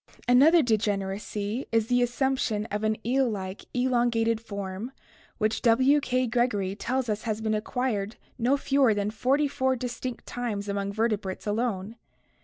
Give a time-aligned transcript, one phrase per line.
[0.27, 4.91] Another degeneracy is the assumption of an eel like, elongated form
[5.37, 5.99] which W.
[5.99, 6.25] K.
[6.25, 11.45] Gregory tells us has been acquired no fewer than forty four distinct times among vertebrates
[11.45, 11.97] alone.